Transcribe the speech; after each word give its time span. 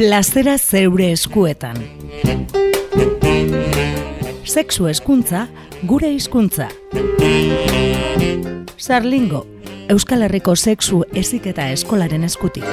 plazera 0.00 0.54
zeure 0.56 1.10
eskuetan. 1.12 1.76
Sexu 4.48 4.86
eskuntza, 4.88 5.42
gure 5.84 6.08
hizkuntza. 6.14 6.70
Sarlingo, 8.78 9.44
Euskal 9.92 10.24
Herriko 10.24 10.56
sexu 10.56 11.02
eziketa 11.12 11.68
eskolaren 11.74 12.24
eskutik. 12.24 12.64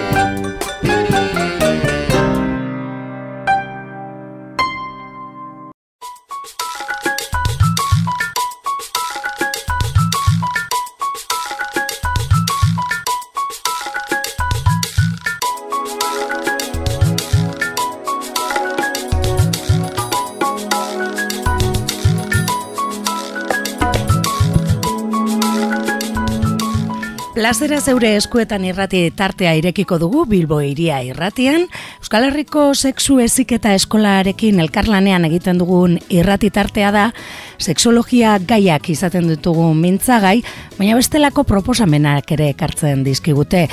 Plazera 27.38 27.78
zeure 27.86 28.16
eskuetan 28.18 28.64
irrati 28.66 29.12
tartea 29.14 29.52
irekiko 29.60 30.00
dugu 30.02 30.24
Bilbo 30.26 30.58
iria 30.66 31.04
irratian. 31.06 31.68
Euskal 32.02 32.26
Herriko 32.26 32.72
sexu 32.74 33.20
eziketa 33.22 33.76
eskolarekin 33.78 34.58
elkarlanean 34.64 35.28
egiten 35.30 35.62
dugun 35.62 36.00
irrati 36.10 36.50
tartea 36.50 36.90
da, 36.96 37.04
sexologia 37.62 38.40
gaiak 38.42 38.90
izaten 38.90 39.30
ditugu 39.30 39.68
mintzagai, 39.78 40.40
baina 40.80 40.98
bestelako 40.98 41.46
proposamenak 41.46 42.34
ere 42.34 42.50
ekartzen 42.56 43.06
dizkigute. 43.06 43.68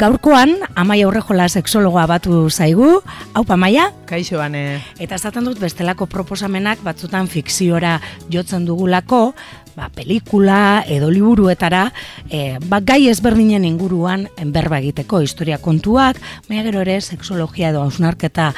Gaurkoan, 0.00 0.54
Amaia 0.72 1.04
Urrejola 1.04 1.50
sexologoa 1.52 2.06
batu 2.08 2.46
zaigu. 2.48 3.02
Hau, 3.34 3.44
Amaia? 3.52 3.90
Kaixo. 4.08 4.40
Eta 4.40 5.20
esaten 5.20 5.44
dut 5.44 5.60
bestelako 5.60 6.06
proposamenak 6.08 6.80
batzutan 6.80 7.28
fikziora 7.28 7.98
jotzen 8.32 8.64
dugulako, 8.64 9.34
ba, 9.80 9.88
pelikula 9.88 10.84
edo 10.88 11.08
liburuetara, 11.10 11.88
e, 12.28 12.58
ba, 12.68 12.82
gai 12.84 13.08
ezberdinen 13.08 13.64
inguruan 13.64 14.26
berba 14.52 14.80
egiteko 14.82 15.22
historia 15.24 15.56
kontuak, 15.62 16.20
baina 16.48 16.66
gero 16.66 16.82
ere 16.84 16.98
sexologia 17.00 17.70
edo 17.72 17.80
hausnarketa 17.86 18.50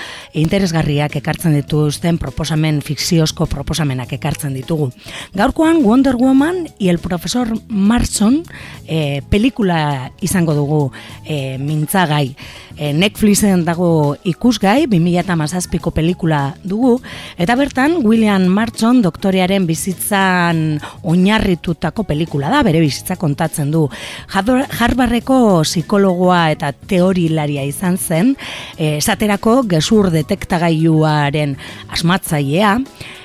interesgarriak 0.42 1.14
ekartzen 1.20 1.54
dituzten 1.60 2.18
proposamen 2.18 2.80
fikziozko 2.82 3.46
proposamenak 3.46 4.16
ekartzen 4.18 4.56
ditugu. 4.58 4.90
Gaurkoan 5.38 5.84
Wonder 5.84 6.16
Woman 6.16 6.66
y 6.78 6.88
el 6.88 6.98
profesor 6.98 7.48
Marson 7.68 8.42
e, 8.86 9.22
pelikula 9.30 10.10
izango 10.20 10.54
dugu 10.58 10.90
e, 11.24 11.58
mintzagai. 11.58 12.34
E, 12.76 12.92
Netflixen 12.96 13.66
dago 13.66 14.16
ikusgai, 14.26 14.88
2008ko 14.90 15.92
pelikula 15.94 16.56
dugu, 16.64 16.96
eta 17.38 17.54
bertan 17.60 18.00
William 18.02 18.48
Marson 18.48 19.02
doktorearen 19.04 19.68
bizitzan 19.68 20.80
oinarritutako 21.12 22.04
pelikula 22.08 22.50
da, 22.52 22.62
bere 22.66 22.80
bizitza 22.82 23.16
kontatzen 23.20 23.70
du. 23.72 23.86
Harbarreko 24.32 25.62
psikologoa 25.66 26.44
eta 26.54 26.72
teorilaria 26.72 27.64
izan 27.68 27.98
zen, 27.98 28.34
eh, 28.76 28.96
esaterako 28.98 29.62
gesur 29.70 30.10
detektagailuaren 30.12 31.56
asmatzailea, 31.92 32.78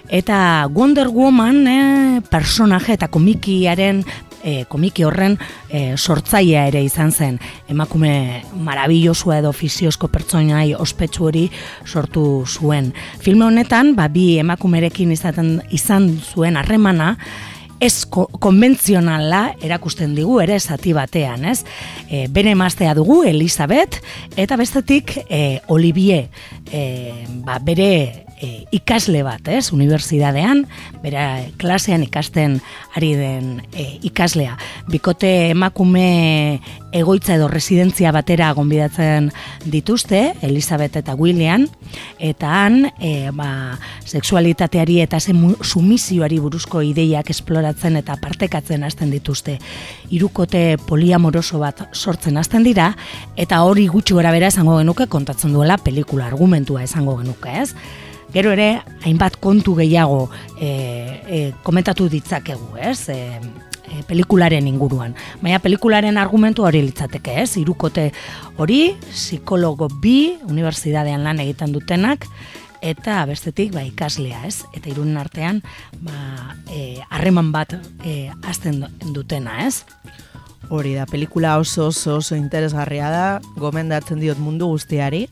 eta 0.10 0.68
Wonder 0.74 1.10
Woman 1.12 1.68
eh, 1.68 2.22
personaje 2.32 2.94
eta 2.96 3.10
komikiaren 3.12 4.04
e, 4.44 4.64
komiki 4.70 5.06
horren 5.08 5.36
e, 5.70 5.96
sortzailea 5.98 6.68
ere 6.72 6.84
izan 6.86 7.12
zen 7.12 7.40
emakume 7.70 8.44
marabillosua 8.68 9.42
edo 9.42 9.52
fiziozko 9.56 10.10
pertsonai 10.14 10.72
ospetsu 10.78 11.28
hori 11.30 11.46
sortu 11.86 12.46
zuen. 12.48 12.94
Filme 13.24 13.48
honetan, 13.48 13.96
ba, 13.98 14.08
bi 14.12 14.38
emakumerekin 14.42 15.12
izaten 15.16 15.58
izan 15.76 16.10
zuen 16.34 16.58
harremana, 16.60 17.16
ez 17.80 18.06
konbentzionala 18.10 19.42
erakusten 19.64 20.16
digu 20.18 20.40
ere 20.42 20.60
zati 20.60 20.94
batean, 20.98 21.46
ez? 21.46 21.62
E, 22.10 22.26
bere 22.34 22.54
emaztea 22.56 22.96
dugu 22.98 23.22
Elizabeth 23.30 24.02
eta 24.36 24.58
bestetik 24.58 25.18
e, 25.30 25.60
Olivier, 25.74 26.28
e, 26.72 27.26
ba, 27.46 27.60
bere 27.64 28.27
e, 28.42 28.66
ikasle 28.76 29.24
bat, 29.26 29.48
ez? 29.50 29.72
Unibertsitatean, 29.74 30.66
bera 31.04 31.28
klasean 31.62 32.04
ikasten 32.06 32.60
ari 32.98 33.14
den 33.18 33.50
e, 33.74 33.88
ikaslea. 34.08 34.58
Bikote 34.92 35.52
emakume 35.52 36.60
egoitza 36.96 37.36
edo 37.36 37.50
residentzia 37.52 38.12
batera 38.16 38.52
gonbidatzen 38.58 39.32
dituzte, 39.66 40.22
Elizabeth 40.46 40.98
eta 41.00 41.16
William, 41.18 41.68
eta 42.20 42.54
han, 42.64 42.88
e, 43.00 43.30
ba, 43.36 43.78
sexualitateari 44.08 45.02
eta 45.04 45.20
sumizioari 45.20 46.40
buruzko 46.42 46.82
ideiak 46.86 47.30
esploratzen 47.34 48.00
eta 48.00 48.18
partekatzen 48.22 48.86
hasten 48.88 49.12
dituzte. 49.14 49.58
Hirukote 50.10 50.78
poliamoroso 50.88 51.60
bat 51.62 51.88
sortzen 51.94 52.38
hasten 52.38 52.66
dira, 52.68 52.94
eta 53.36 53.62
hori 53.68 53.88
gutxi 53.92 54.16
gora 54.18 54.32
bera 54.32 54.52
esango 54.54 54.78
genuke 54.80 55.08
kontatzen 55.12 55.54
duela 55.54 55.78
pelikula 55.78 56.28
argumentua 56.28 56.84
esango 56.88 57.18
genuke, 57.22 57.54
ez? 57.62 57.74
Gero 58.34 58.52
ere, 58.52 58.82
hainbat 59.06 59.38
kontu 59.40 59.78
gehiago 59.78 60.28
e, 60.60 60.68
e, 60.68 61.40
komentatu 61.64 62.10
ditzakegu, 62.12 62.76
ez? 62.76 63.08
E, 63.10 63.40
e, 63.88 64.04
pelikularen 64.08 64.68
inguruan. 64.68 65.16
Baina 65.42 65.62
pelikularen 65.64 66.20
argumentu 66.20 66.68
hori 66.68 66.82
litzateke, 66.84 67.38
ez? 67.44 67.56
Irukote 67.62 68.10
hori, 68.60 68.82
psikologo 69.08 69.88
bi, 70.04 70.36
unibertsitatean 70.50 71.24
lan 71.24 71.40
egiten 71.44 71.72
dutenak, 71.76 72.28
eta 72.82 73.24
bestetik 73.30 73.72
ba, 73.74 73.86
ikaslea, 73.88 74.44
ez? 74.48 74.62
Eta 74.76 74.92
irunen 74.92 75.18
artean, 75.22 75.62
ba, 76.04 76.56
e, 76.68 77.00
harreman 77.10 77.54
bat 77.56 77.78
e, 78.04 78.28
azten 78.44 78.84
dutena, 79.16 79.62
ez? 79.66 79.86
Hori 80.68 80.98
da, 80.98 81.08
pelikula 81.08 81.56
oso 81.62 81.88
oso 81.94 82.18
oso 82.20 82.36
interesgarria 82.36 83.10
da, 83.14 83.28
gomendatzen 83.56 84.20
diot 84.20 84.40
mundu 84.44 84.68
guztiari, 84.74 85.30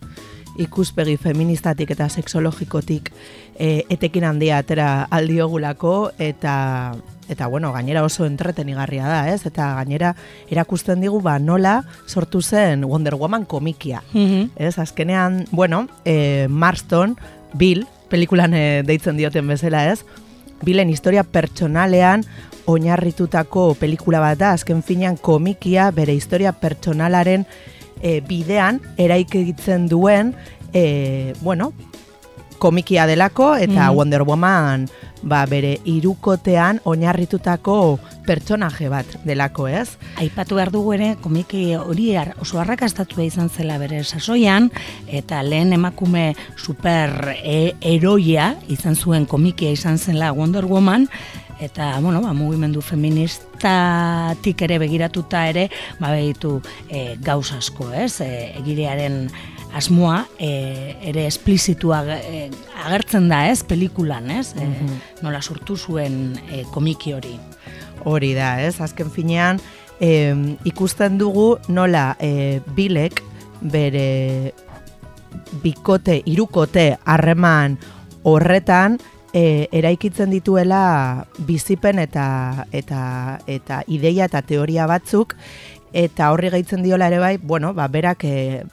ikuspegi 0.61 1.17
feministatik 1.17 1.91
eta 1.95 2.07
sexologikotik 2.09 3.11
e, 3.59 3.83
etekin 3.89 4.23
handia 4.23 4.59
atera 4.63 5.07
aldiogulako 5.11 6.11
eta 6.19 6.95
eta 7.27 7.47
bueno, 7.47 7.71
gainera 7.73 8.03
oso 8.05 8.25
entretenigarria 8.25 9.07
da, 9.07 9.19
ez? 9.33 9.45
Eta 9.49 9.71
gainera 9.79 10.13
erakusten 10.51 11.01
digu 11.01 11.21
ba 11.25 11.39
nola 11.39 11.79
sortu 12.07 12.41
zen 12.41 12.85
Wonder 12.85 13.15
Woman 13.15 13.45
komikia. 13.45 14.03
Mm 14.13 14.51
Ez, 14.55 14.77
azkenean, 14.79 15.45
bueno, 15.51 15.87
e, 16.05 16.47
Marston, 16.49 17.17
Bill, 17.53 17.85
pelikulan 18.09 18.53
e, 18.53 18.83
deitzen 18.85 19.17
dioten 19.17 19.47
bezala, 19.47 19.87
ez? 19.91 20.05
Billen 20.63 20.89
historia 20.89 21.23
pertsonalean 21.23 22.23
oinarritutako 22.65 23.73
pelikula 23.79 24.21
bat 24.23 24.39
da, 24.39 24.51
azken 24.55 24.81
finean 24.83 25.17
komikia 25.17 25.89
bere 25.95 26.13
historia 26.13 26.53
pertsonalaren 26.53 27.45
e, 28.01 28.19
bidean 28.21 28.81
eraikitzen 28.97 29.87
duen 29.91 30.33
e, 30.73 31.33
bueno, 31.41 31.71
komikia 32.59 33.05
delako 33.07 33.55
eta 33.55 33.91
mm. 33.91 33.95
Wonder 33.95 34.23
Woman 34.23 34.87
ba, 35.25 35.43
bere 35.49 35.75
irukotean 35.89 36.79
oinarritutako 36.85 37.75
pertsonaje 38.25 38.89
bat 38.89 39.17
delako, 39.25 39.67
ez? 39.67 39.97
Aipatu 40.21 40.57
behar 40.59 40.71
dugu 40.73 40.93
ere, 40.95 41.09
komiki 41.21 41.65
hori 41.75 42.11
oso 42.41 42.61
arrakastatua 42.61 43.25
izan 43.25 43.49
zela 43.49 43.77
bere 43.81 44.03
sasoian, 44.03 44.69
eta 45.07 45.41
lehen 45.43 45.73
emakume 45.73 46.35
super 46.55 47.35
e 47.41 47.73
eroia 47.81 48.53
izan 48.69 48.95
zuen 48.95 49.25
komikia 49.25 49.71
izan 49.73 49.97
zela 49.97 50.31
Wonder 50.33 50.65
Woman, 50.65 51.09
eta 51.59 51.99
bueno, 51.99 52.21
ba, 52.21 52.33
mugimendu 52.33 52.81
feministatik 53.65 54.61
ere 54.61 54.77
begiratuta 54.79 55.47
ere 55.49 55.69
ba 55.99 56.11
behitu 56.13 56.61
e, 56.89 57.15
gauz 57.21 57.51
asko, 57.53 57.91
ez? 57.93 58.21
E, 58.21 58.53
egirearen 58.59 59.29
asmoa 59.75 60.25
e, 60.39 60.95
ere 61.01 61.25
esplizitua 61.25 62.03
e, 62.15 62.49
agertzen 62.85 63.29
da, 63.29 63.45
ez? 63.49 63.63
Pelikulan, 63.63 64.29
ez? 64.31 64.53
E, 64.55 64.67
nola 65.21 65.41
sortu 65.41 65.77
zuen 65.77 66.37
e, 66.51 66.63
komiki 66.71 67.13
hori. 67.13 67.37
Hori 68.05 68.33
da, 68.35 68.59
ez? 68.61 68.79
Azken 68.81 69.09
finean 69.09 69.59
e, 69.99 70.35
ikusten 70.65 71.17
dugu 71.17 71.57
nola 71.67 72.15
e, 72.19 72.61
bilek 72.75 73.23
bere 73.61 74.53
bikote, 75.63 76.21
irukote 76.25 76.95
harreman 77.05 77.79
horretan 78.25 78.99
e, 79.35 79.67
eraikitzen 79.75 80.31
dituela 80.31 81.27
bizipen 81.47 81.99
eta 81.99 82.65
eta 82.71 83.01
eta 83.51 83.81
ideia 83.91 84.29
eta 84.29 84.41
teoria 84.47 84.87
batzuk 84.87 85.35
eta 85.95 86.31
horri 86.31 86.51
gaitzen 86.51 86.83
diola 86.83 87.07
ere 87.11 87.19
bai, 87.19 87.35
bueno, 87.37 87.73
ba, 87.73 87.87
berak 87.87 88.25
e, 88.27 88.63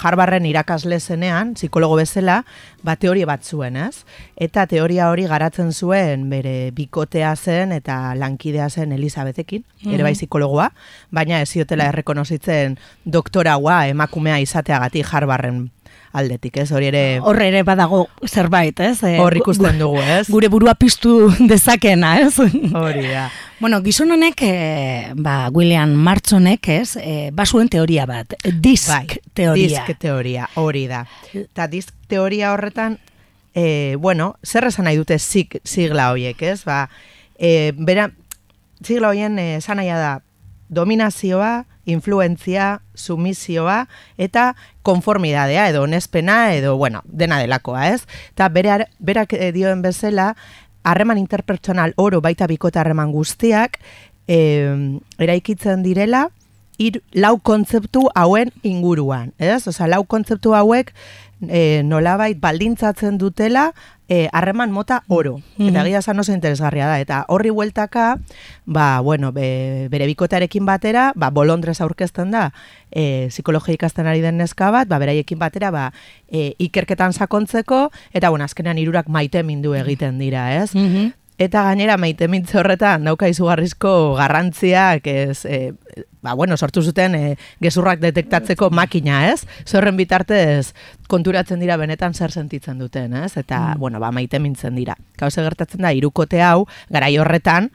jarbarren 0.00 0.46
irakasle 0.48 0.96
zenean, 1.00 1.52
psikologo 1.58 1.98
bezala, 1.98 2.38
ba, 2.86 2.94
teoria 2.96 3.28
bat 3.28 3.44
zuen, 3.44 3.76
ez? 3.76 4.06
Eta 4.40 4.64
teoria 4.70 5.10
hori 5.12 5.26
garatzen 5.28 5.74
zuen 5.76 6.28
bere 6.30 6.70
bikotea 6.76 7.34
zen 7.36 7.74
eta 7.76 8.14
lankidea 8.16 8.70
zen 8.70 8.94
Elizabetekin, 8.96 9.66
ere 9.84 10.02
bai 10.02 10.14
mhm. 10.14 10.20
psikologoa, 10.22 10.70
baina 11.12 11.42
ez 11.44 11.50
ziotela 11.50 11.90
errekonozitzen 11.92 12.78
doktoraua 13.04 13.82
emakumea 13.92 14.40
izateagatik 14.40 15.12
jarbarren 15.12 15.66
aldetik, 16.12 16.56
ez? 16.62 16.70
Hori 16.72 16.88
ere 16.90 17.02
Hor 17.22 17.40
ere 17.42 17.62
badago 17.66 18.04
zerbait, 18.26 18.80
ez? 18.80 19.02
Eh, 19.06 19.16
hor 19.22 19.36
ikusten 19.36 19.78
dugu, 19.78 20.00
ez? 20.02 20.24
Gure 20.30 20.50
burua 20.52 20.74
piztu 20.78 21.30
dezakena, 21.50 22.16
ez? 22.24 22.34
Hori 22.40 23.06
da. 23.06 23.28
Bueno, 23.60 23.82
gizon 23.84 24.10
honek, 24.14 24.40
eh, 24.46 25.12
ba, 25.14 25.50
William 25.52 25.92
Martsonek, 25.92 26.68
ez, 26.72 26.96
eh, 26.96 27.28
basuen 27.36 27.68
teoria 27.68 28.06
bat, 28.08 28.34
disk 28.44 28.88
Bai, 28.88 29.20
teoria. 29.36 29.84
Disk 29.84 30.00
teoria, 30.00 30.48
hori 30.56 30.86
da. 30.88 31.04
Eta 31.34 31.68
disk 31.68 31.94
teoria 32.08 32.54
horretan, 32.54 32.98
e, 33.54 33.96
bueno, 34.00 34.36
zer 34.42 34.66
esan 34.70 34.88
nahi 34.88 34.96
dute 34.96 35.18
sig, 35.18 35.60
sigla 35.64 36.10
horiek, 36.14 36.40
ez? 36.42 36.64
Ba, 36.64 36.86
e, 37.36 37.72
bera, 37.76 38.10
sigla 38.82 39.12
esan 39.14 39.76
nahia 39.76 39.98
da 39.98 40.12
dominazioa, 40.68 41.66
influentzia, 41.90 42.80
sumizioa 42.94 43.84
eta 44.18 44.54
konformidadea 44.82 45.68
edo 45.70 45.82
onespena 45.82 46.54
edo, 46.54 46.76
bueno, 46.76 47.02
dena 47.04 47.38
delakoa, 47.42 47.88
ez? 47.94 48.06
Eta 48.32 48.48
bere, 48.48 48.86
berak 48.98 49.34
eh, 49.34 49.52
dioen 49.52 49.82
bezala, 49.82 50.34
harreman 50.82 51.18
interpertsonal 51.20 51.94
oro 51.96 52.20
baita 52.24 52.48
bikota 52.48 52.80
harreman 52.80 53.12
guztiak, 53.12 53.78
eh, 54.28 54.98
eraikitzen 55.18 55.82
direla, 55.82 56.28
ir, 56.80 57.02
lau 57.12 57.36
kontzeptu 57.44 58.08
hauen 58.16 58.50
inguruan, 58.64 59.34
ez? 59.38 59.66
Osa, 59.68 59.86
lau 59.90 60.02
kontzeptu 60.08 60.54
hauek 60.56 60.94
e, 61.46 61.82
nolabait 61.84 62.40
baldintzatzen 62.40 63.18
dutela 63.20 63.70
eh, 64.10 64.28
harreman 64.32 64.72
mota 64.74 65.04
oro. 65.06 65.36
Eta 65.60 65.84
gira 65.86 66.00
esan 66.02 66.18
oso 66.18 66.34
interesgarria 66.34 66.88
da. 66.90 66.96
Eta 67.00 67.20
horri 67.30 67.52
bueltaka, 67.54 68.18
ba, 68.66 69.00
bueno, 69.06 69.30
be, 69.32 69.86
bere 69.92 70.08
bikotearekin 70.10 70.66
batera, 70.66 71.12
ba, 71.14 71.30
bolondrez 71.30 71.78
aurkezten 71.80 72.34
da, 72.34 72.48
e, 72.90 73.28
psikologia 73.30 73.76
ikasten 73.78 74.10
ari 74.10 74.24
den 74.24 74.40
neska 74.42 74.72
bat, 74.74 74.90
ba, 74.90 74.98
beraiekin 74.98 75.38
batera, 75.38 75.70
ba, 75.70 75.84
e, 76.26 76.56
ikerketan 76.58 77.14
sakontzeko, 77.14 77.90
eta, 78.10 78.34
bueno, 78.34 78.48
azkenean 78.48 78.82
hirurak 78.82 79.06
maite 79.08 79.44
mindu 79.46 79.76
egiten 79.78 80.18
dira, 80.18 80.48
ez? 80.58 80.74
Mhm. 80.74 81.14
Eta 81.40 81.62
gainera 81.64 81.96
maite 81.96 82.26
mintze 82.28 82.58
horretan 82.60 83.06
dauka 83.08 83.28
izugarrizko 83.32 83.90
garrantziak 84.18 85.06
ez, 85.08 85.46
e, 85.48 85.72
ba, 86.20 86.34
bueno, 86.36 86.58
sortu 86.60 86.82
zuten 86.84 87.16
e, 87.16 87.22
gezurrak 87.64 88.02
detektatzeko 88.02 88.68
makina, 88.76 89.22
ez? 89.30 89.46
Zorren 89.64 89.96
bitartez 89.96 90.74
konturatzen 91.08 91.64
dira 91.64 91.78
benetan 91.80 92.12
zer 92.12 92.36
sentitzen 92.36 92.76
duten, 92.78 93.16
ez? 93.24 93.32
Eta, 93.40 93.62
bueno, 93.80 94.02
ba, 94.04 94.12
maite 94.12 94.36
mintzen 94.38 94.76
dira. 94.76 94.98
Gauze 95.16 95.40
gertatzen 95.40 95.80
da, 95.80 95.94
irukote 95.96 96.44
hau, 96.44 96.66
garai 96.92 97.14
horretan, 97.16 97.70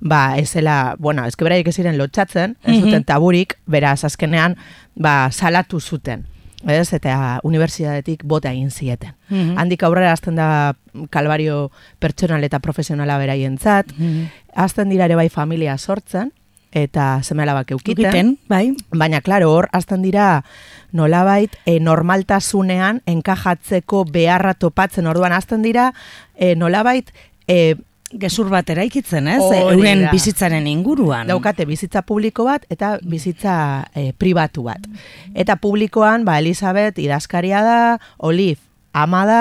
ba, 0.00 0.36
ezela, 0.36 0.94
bueno, 1.00 1.24
ezke 1.24 1.48
beraiek 1.48 1.72
ez 1.72 1.78
ziren 1.80 1.96
lotxatzen, 1.96 2.58
ez 2.68 2.80
zuten 2.82 3.08
taburik, 3.08 3.56
beraz, 3.64 4.02
azkenean, 4.04 4.60
ba, 4.92 5.22
salatu 5.32 5.80
zuten. 5.80 6.28
Ez, 6.66 6.92
eta 6.92 7.40
unibertsitatetik 7.46 8.24
bota 8.24 8.50
egin 8.50 8.70
zieten. 8.70 9.14
Mhm. 9.28 9.58
Handik 9.58 9.82
aurrera 9.86 10.12
hasten 10.12 10.34
da 10.34 10.74
kalbario 11.10 11.70
pertsonal 11.98 12.44
eta 12.44 12.58
profesionala 12.58 13.18
beraientzat, 13.18 13.92
Mhm. 13.96 14.26
hasten 14.54 14.88
dira 14.88 15.04
ere 15.04 15.14
bai 15.14 15.28
familia 15.28 15.78
sortzen, 15.78 16.32
eta 16.72 17.22
semealabak 17.22 17.70
eukiten. 17.70 18.04
Ukiten, 18.04 18.38
bai. 18.48 18.74
Baina, 18.90 19.20
klaro, 19.20 19.52
hor, 19.52 19.68
hasten 19.72 20.02
dira 20.02 20.44
nolabait 20.92 21.54
e, 21.64 21.78
normaltasunean 21.80 23.02
enkajatzeko 23.06 24.04
beharra 24.04 24.54
topatzen 24.54 25.06
orduan 25.06 25.32
hasten 25.32 25.62
dira 25.62 25.92
e, 26.34 26.54
nolabait 26.54 27.10
e, 27.48 27.76
Gezur 28.14 28.46
bat 28.52 28.68
eraikitzen, 28.70 29.26
ez? 29.26 29.40
Hori 29.42 29.58
Euren 29.74 30.04
bizitzaren 30.12 30.66
inguruan. 30.70 31.26
daukate 31.26 31.66
bizitza 31.66 32.04
publiko 32.06 32.44
bat 32.46 32.62
eta 32.70 32.96
bizitza 33.02 33.56
e, 33.94 34.12
pribatu 34.12 34.62
bat. 34.68 34.86
Eta 35.34 35.56
publikoan, 35.58 36.24
ba, 36.24 36.38
Elizabeth 36.38 37.00
idazkaria 37.02 37.62
da, 37.66 37.80
Olive 38.18 38.62
ama 38.96 39.26
da, 39.28 39.40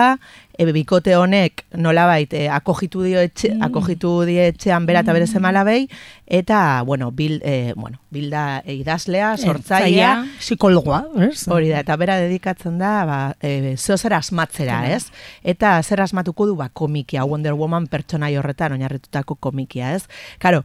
e, 0.58 0.66
bikote 0.72 1.16
honek 1.16 1.66
nolabait 1.78 2.34
e, 2.34 2.48
akogitu 2.50 3.04
dio 3.06 3.22
etxe, 3.24 3.52
akogitu 3.66 4.12
die 4.28 4.50
etxean 4.52 4.86
bera 4.88 5.04
eta 5.06 5.14
bere 5.16 5.28
semalabei, 5.28 5.86
eta, 6.26 6.82
bueno, 6.88 7.12
bil, 7.12 7.38
e, 7.44 7.74
bueno, 7.76 8.00
bilda 8.10 8.64
idazlea, 8.66 9.36
sortzailea, 9.38 10.14
psikologoa, 10.40 11.04
ez? 11.28 11.46
Hori 11.52 11.70
da, 11.74 11.84
eta 11.86 11.98
bera 12.02 12.18
dedikatzen 12.24 12.80
da, 12.82 12.94
ba, 13.08 13.20
e, 13.42 13.76
zeo 13.78 13.98
zer 13.98 14.18
asmatzera, 14.18 14.82
ez? 14.96 15.06
Eta 15.44 15.78
zer 15.84 16.02
asmatuko 16.06 16.50
du, 16.50 16.58
ba, 16.60 16.70
komikia, 16.74 17.26
Wonder 17.26 17.54
Woman 17.54 17.88
pertsonai 17.92 18.36
horretan 18.40 18.78
oinarritutako 18.78 19.38
komikia, 19.40 19.94
ez? 19.96 20.06
Karo, 20.40 20.64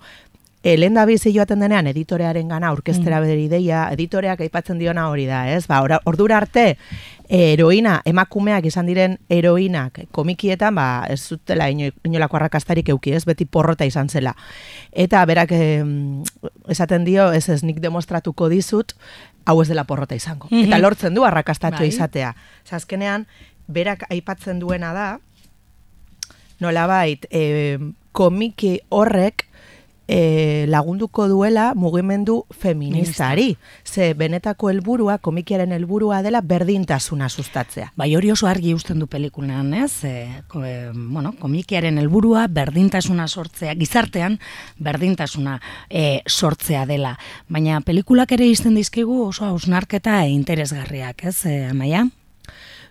e, 0.62 0.76
lehen 0.76 0.94
da 0.94 1.06
bizi 1.08 1.32
joaten 1.32 1.60
denean 1.60 1.86
editorearen 1.88 2.48
gana 2.48 2.72
orkestera 2.72 3.20
bere 3.20 3.40
ideia, 3.40 3.86
editoreak 3.94 4.40
aipatzen 4.44 4.78
diona 4.78 5.08
hori 5.08 5.24
da, 5.26 5.46
ez? 5.54 5.66
Ba, 5.66 5.80
ora- 5.82 6.00
ordura 6.04 6.36
arte, 6.36 6.76
heroina, 7.30 8.00
emakumeak 8.04 8.66
izan 8.66 8.86
diren 8.90 9.18
heroinak 9.30 10.00
komikietan, 10.12 10.74
ba, 10.74 11.06
ez 11.08 11.20
zutela 11.30 11.70
ino, 11.70 11.88
inolako 12.04 12.36
arrakastarik 12.36 12.88
euki, 12.92 13.12
ez? 13.16 13.24
Beti 13.24 13.46
porrota 13.46 13.86
izan 13.88 14.08
zela. 14.10 14.34
Eta 14.92 15.24
berak 15.30 15.52
em, 15.56 16.22
esaten 16.68 17.04
dio, 17.04 17.30
ez 17.32 17.48
ez 17.48 17.62
nik 17.64 17.80
demostratuko 17.80 18.48
dizut, 18.52 18.92
hau 19.46 19.60
ez 19.62 19.68
dela 19.68 19.84
porrota 19.84 20.14
izango. 20.14 20.48
Mhm. 20.50 20.66
Eta 20.68 20.78
lortzen 20.78 21.14
du 21.14 21.24
arrakastatua 21.24 21.78
Bai. 21.86 21.88
izatea. 21.88 22.34
Ze 22.68 22.76
azkenean, 22.76 23.26
berak 23.68 24.04
aipatzen 24.10 24.58
duena 24.58 24.92
da, 24.92 25.08
nolabait, 26.60 27.24
e, 27.30 27.78
komiki 28.12 28.80
horrek 28.90 29.46
e, 30.10 30.66
lagunduko 30.66 31.28
duela 31.28 31.70
mugimendu 31.78 32.44
feministari. 32.50 33.56
Ze 33.84 34.12
benetako 34.18 34.70
helburua, 34.72 35.18
komikiaren 35.22 35.70
helburua 35.72 36.18
dela 36.26 36.40
berdintasuna 36.42 37.28
sustatzea. 37.28 37.92
Bai, 37.96 38.10
hori 38.18 38.32
oso 38.34 38.48
argi 38.50 38.74
usten 38.74 38.98
du 38.98 39.06
pelikulan, 39.06 39.72
ez? 39.78 40.02
E, 40.04 40.14
ko, 40.50 40.64
e, 40.66 40.90
bueno, 40.92 41.36
komikiaren 41.38 42.00
helburua 42.02 42.48
berdintasuna 42.50 43.28
sortzea, 43.28 43.76
gizartean 43.78 44.40
berdintasuna 44.82 45.60
e, 45.88 46.22
sortzea 46.26 46.86
dela. 46.90 47.14
Baina 47.48 47.78
pelikulak 47.86 48.34
ere 48.34 48.50
izten 48.50 48.74
dizkigu 48.74 49.22
oso 49.28 49.46
hausnarketa 49.46 50.24
e 50.24 50.34
interesgarriak, 50.34 51.22
ez, 51.30 51.38
e, 51.46 51.60
Amaia? 51.70 52.08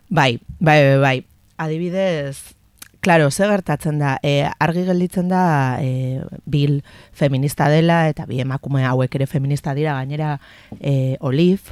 Bai, 0.07 0.39
bai, 0.59 0.79
bai, 0.85 0.97
bai. 1.03 1.17
Adibidez, 1.59 2.55
Claro, 3.01 3.31
ze 3.31 3.45
gertatzen 3.47 3.97
da, 3.99 4.17
e, 4.21 4.43
argi 4.59 4.83
gelditzen 4.83 5.29
da 5.29 5.77
e, 5.79 6.19
bil 6.45 6.83
feminista 7.15 7.69
dela 7.71 8.09
eta 8.09 8.25
bi 8.27 8.41
emakume 8.43 8.83
hauek 8.83 9.15
ere 9.15 9.25
feminista 9.25 9.73
dira 9.73 9.93
gainera 9.93 10.39
e, 10.81 11.15
Olive 11.21 11.71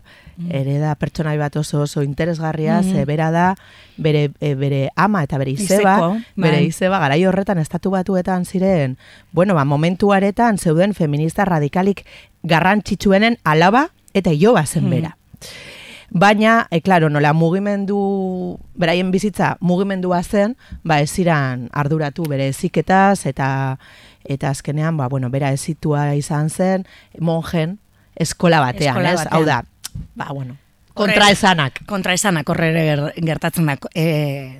ere 0.54 0.78
da 0.80 0.94
pertsonai 0.96 1.36
bat 1.42 1.56
oso 1.58 1.82
oso 1.82 2.04
interesgarria, 2.04 2.80
Mhm. 2.82 2.94
ze 2.94 3.06
bera 3.06 3.32
da 3.32 3.56
bere, 3.98 4.30
e, 4.40 4.54
bere 4.56 4.90
ama 4.96 5.24
eta 5.24 5.38
bere 5.38 5.52
izeba, 5.52 5.96
Izeko, 5.98 6.18
bere 6.38 6.58
bai. 6.58 6.66
izeba 6.68 7.00
garai 7.00 7.26
horretan 7.26 7.58
estatu 7.58 7.90
batuetan 7.92 8.46
ziren, 8.46 8.98
bueno, 9.34 9.54
ba, 9.56 9.66
momentu 9.66 10.14
aretan 10.14 10.58
zeuden 10.60 10.94
feminista 10.94 11.44
radikalik 11.44 12.06
garrantzitsuenen 12.44 13.38
alaba 13.44 13.90
eta 14.14 14.32
iloba 14.32 14.66
zen 14.66 14.84
Mhm. 14.86 14.90
bera. 14.92 15.18
Baina, 16.10 16.68
e, 16.72 16.80
klaro, 16.82 17.10
nola 17.12 17.34
mugimendu, 17.36 18.58
beraien 18.80 19.12
bizitza 19.12 19.58
mugimendua 19.60 20.22
zen, 20.24 20.56
ba 20.88 21.02
ez 21.04 21.10
ziran 21.12 21.68
arduratu 21.76 22.24
bere 22.30 22.48
eziketaz 22.48 23.26
eta 23.28 23.50
eta 24.28 24.52
azkenean, 24.52 24.98
ba, 24.98 25.08
bueno, 25.12 25.30
bera 25.30 25.52
ezitua 25.56 26.14
izan 26.16 26.50
zen, 26.50 26.88
monjen 27.20 27.78
eskola 28.16 28.60
batean, 28.64 28.98
Eskola 28.98 29.12
ez? 29.12 29.20
batean. 29.20 29.36
Hau 29.36 29.46
da, 29.46 29.62
ba, 30.16 30.32
bueno, 30.34 30.58
kontraesanak. 30.98 31.82
Kontraesanak 31.88 32.50
horre 32.50 32.70
ere 32.74 32.84
ger- 32.90 33.26
gertatzen 33.26 33.66
da. 33.70 33.78
E, 33.94 34.06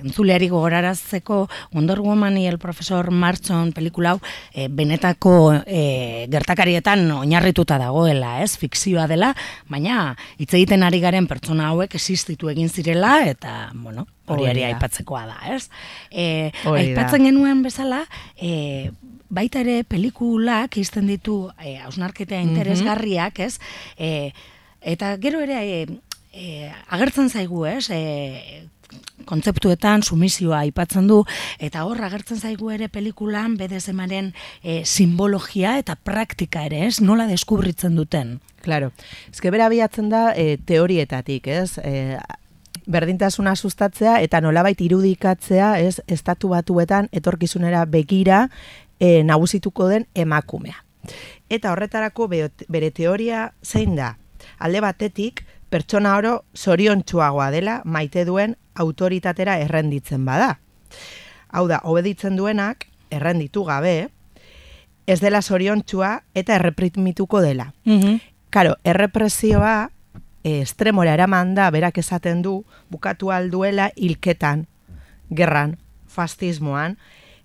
entzuleari 0.04 0.48
gogorarazteko 0.48 1.48
Wonder 1.74 2.00
Woman 2.00 2.36
el 2.38 2.58
profesor 2.58 3.10
Marchon 3.10 3.72
pelikula 3.72 4.12
hau 4.16 4.20
e, 4.54 4.68
benetako 4.68 5.34
e, 5.66 6.26
gertakarietan 6.30 7.04
oinarrituta 7.18 7.78
dagoela, 7.78 8.38
ez? 8.42 8.56
Fikzioa 8.58 9.06
dela, 9.10 9.34
baina 9.68 10.14
hitz 10.38 10.52
egiten 10.54 10.82
ari 10.86 11.00
garen 11.00 11.26
pertsona 11.26 11.68
hauek 11.72 11.94
existitu 11.98 12.48
egin 12.48 12.68
zirela 12.68 13.18
eta, 13.28 13.70
bueno, 13.74 14.06
hori 14.28 14.44
ere 14.50 14.60
da. 14.62 14.72
aipatzekoa 14.74 15.26
da, 15.26 15.38
ez? 15.54 15.68
E, 16.10 16.50
Hori 16.64 16.92
da. 16.94 17.02
aipatzen 17.02 17.24
genuen 17.28 17.62
bezala, 17.64 18.04
e, 18.36 18.90
baita 19.28 19.60
ere 19.60 19.82
pelikulak 19.84 20.76
izten 20.80 21.06
ditu 21.10 21.50
e, 21.60 21.76
hausnarketa 21.84 22.38
interesgarriak, 22.40 23.40
ez? 23.44 23.58
E, 23.98 24.32
eta 24.80 25.16
gero 25.20 25.40
ere 25.44 25.58
e, 25.64 25.80
e, 26.32 26.70
agertzen 26.88 27.30
zaigu, 27.30 27.64
ez? 27.66 27.88
E, 27.90 28.68
kontzeptuetan 29.28 30.02
sumizioa 30.02 30.62
aipatzen 30.64 31.08
du 31.10 31.18
eta 31.60 31.82
hor 31.84 32.00
agertzen 32.06 32.38
zaigu 32.40 32.70
ere 32.72 32.88
pelikulan 32.88 33.58
BDSMaren 33.60 34.30
e, 34.62 34.82
simbologia 34.88 35.76
eta 35.78 35.96
praktika 35.96 36.64
ere, 36.64 36.86
ez? 36.86 37.00
Nola 37.04 37.26
deskubritzen 37.28 37.96
duten. 37.98 38.38
Claro. 38.64 38.92
Ezke 39.32 39.52
bera 39.52 39.68
biatzen 39.68 40.08
da 40.12 40.32
e, 40.36 40.56
teorietatik, 40.64 41.48
ez? 41.48 41.78
E, 41.84 42.18
berdintasuna 42.88 43.52
sustatzea 43.56 44.18
eta 44.24 44.40
nolabait 44.40 44.80
irudikatzea, 44.80 45.74
ez? 45.84 45.98
Estatu 46.08 46.54
batuetan 46.54 47.10
etorkizunera 47.12 47.84
begira 47.84 48.46
e, 48.98 49.22
nagusituko 49.24 49.88
den 49.92 50.08
emakumea. 50.14 50.80
Eta 51.52 51.72
horretarako 51.72 52.28
be- 52.28 52.48
bere 52.68 52.90
teoria 52.90 53.52
zein 53.62 53.94
da? 53.96 54.14
Alde 54.58 54.80
batetik, 54.80 55.44
pertsona 55.70 56.16
oro 56.16 56.44
zoriontsuagoa 56.56 57.50
dela 57.50 57.80
maite 57.84 58.24
duen 58.24 58.56
autoritatera 58.74 59.58
errenditzen 59.60 60.24
bada. 60.24 60.58
Hau 61.48 61.66
da, 61.68 61.80
obeditzen 61.84 62.36
duenak, 62.36 62.86
errenditu 63.10 63.64
gabe, 63.64 64.08
ez 65.08 65.20
dela 65.20 65.40
zoriontsua 65.42 66.22
eta 66.34 66.56
erreprimituko 66.56 67.40
dela. 67.40 67.72
Mhm. 67.84 68.20
Karo, 68.50 68.76
errepresioa 68.84 69.90
e, 70.42 70.60
estremora 70.62 71.14
eraman 71.16 71.54
da, 71.54 71.70
berak 71.70 71.98
esaten 71.98 72.42
du, 72.42 72.62
bukatu 72.90 73.32
alduela 73.32 73.90
hilketan, 73.96 74.66
gerran, 75.28 75.76
fastismoan, 76.08 76.96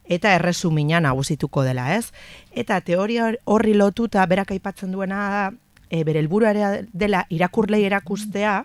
eta 0.03 0.33
erresumina 0.35 0.99
nagusituko 1.03 1.63
dela, 1.63 1.95
ez? 1.95 2.11
Eta 2.51 2.79
teoria 2.81 3.31
horri 3.45 3.73
lotuta, 3.73 4.25
berak 4.27 4.51
aipatzen 4.51 4.91
duena 4.91 5.27
da, 5.31 5.43
e, 5.93 6.01
bere 6.03 6.23
helburua 6.23 6.53
dela 6.89 7.27
irakurlei 7.29 7.83
erakustea, 7.85 8.63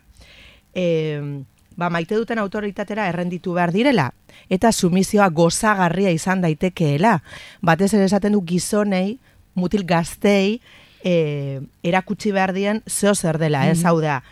e, 0.72 1.44
ba, 1.76 1.90
maite 1.92 2.16
duten 2.16 2.40
autoritatera 2.40 3.06
errenditu 3.12 3.52
behar 3.58 3.74
direla, 3.74 4.08
eta 4.48 4.72
sumizioa 4.72 5.28
gozagarria 5.28 6.10
izan 6.14 6.40
daitekeela. 6.42 7.18
Batez 7.60 7.92
ere 7.92 8.08
esaten 8.08 8.32
du 8.32 8.42
gizonei, 8.48 9.18
mutil 9.58 9.84
gaztei, 9.84 10.58
e, 11.04 11.60
erakutsi 11.84 12.32
behar 12.32 12.54
dien 12.56 12.82
zeo 12.88 13.14
zer 13.14 13.38
dela, 13.38 13.66
ez? 13.68 13.84
Hau 13.84 13.98
da, 14.00 14.22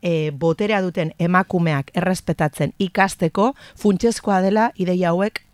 e, 0.00 0.32
boterea 0.32 0.80
duten 0.82 1.12
emakumeak 1.20 1.92
errespetatzen 1.94 2.72
ikasteko, 2.80 3.52
funtsezkoa 3.76 4.40
dela 4.40 4.70
ideia 4.80 5.12
hauek 5.12 5.44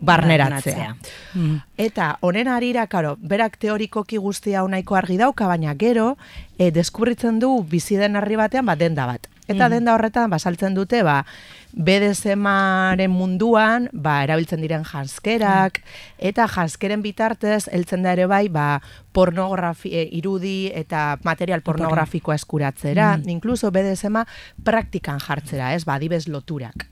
barneratzea. 0.00 0.94
Mhm. 1.34 1.56
Eta 1.76 2.18
honen 2.20 2.48
arira, 2.48 2.86
karo, 2.86 3.16
berak 3.20 3.58
teorikoki 3.58 4.16
guztia 4.16 4.60
hau 4.60 4.68
nahiko 4.68 4.96
argi 4.96 5.18
dauka, 5.18 5.46
baina 5.46 5.74
gero, 5.74 6.16
e, 6.58 6.70
deskubritzen 6.70 7.38
du 7.38 7.62
bizi 7.64 7.96
den 7.96 8.16
herri 8.16 8.36
batean 8.36 8.66
bat 8.66 8.78
denda 8.78 9.06
bat. 9.06 9.28
Eta 9.48 9.64
Mhm. 9.66 9.70
denda 9.72 9.94
horretan 9.94 10.30
basaltzen 10.30 10.74
dute, 10.74 11.02
ba, 11.02 11.24
BDSMaren 11.72 13.10
munduan, 13.10 13.88
ba, 13.92 14.22
erabiltzen 14.24 14.60
diren 14.60 14.84
janskerak, 14.84 15.80
eta 16.18 16.46
janskeren 16.48 17.02
bitartez, 17.02 17.68
heltzen 17.72 18.02
da 18.02 18.12
ere 18.12 18.26
bai, 18.26 18.48
ba, 18.48 18.80
pornografi, 19.12 19.90
e, 19.96 20.08
irudi 20.12 20.70
eta 20.74 21.18
material 21.24 21.62
pornografikoa 21.62 22.34
eskuratzera, 22.34 23.16
Mm. 23.16 23.28
inkluso 23.28 23.70
BDSMa 23.70 24.26
praktikan 24.64 25.18
jartzera, 25.18 25.74
ez, 25.74 25.84
ba, 25.84 25.94
adibez 25.94 26.28
loturak. 26.28 26.86